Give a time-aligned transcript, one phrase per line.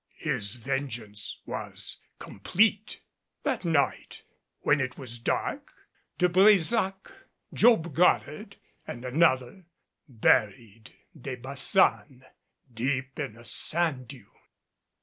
[0.17, 3.01] His vengeance was complete.
[3.43, 4.23] That night,
[4.61, 5.71] when it was dark,
[6.17, 7.11] De Brésac,
[7.53, 8.55] Job Goddard
[8.87, 9.65] and another,
[10.09, 12.23] buried De Baçan
[12.73, 14.25] deep in a sand dune.